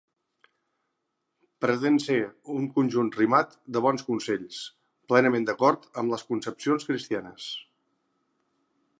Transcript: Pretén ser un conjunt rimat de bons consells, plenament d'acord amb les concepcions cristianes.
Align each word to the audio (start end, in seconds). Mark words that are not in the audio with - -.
Pretén 1.65 1.97
ser 2.05 2.15
un 2.53 2.63
conjunt 2.77 3.11
rimat 3.19 3.53
de 3.75 3.83
bons 3.87 4.05
consells, 4.07 4.61
plenament 5.13 5.45
d'acord 5.49 5.85
amb 6.03 6.15
les 6.15 6.25
concepcions 6.31 6.89
cristianes. 6.89 7.51